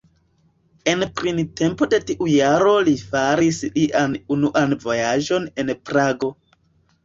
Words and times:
En 0.93 1.03
printempo 1.19 1.89
de 1.91 1.99
tiu 2.07 2.31
jaro 2.31 2.73
li 2.89 2.95
faris 3.13 3.61
lian 3.69 4.19
unuan 4.39 4.77
vojaĝon 4.89 5.49
en 5.65 5.75
Prago. 5.93 6.37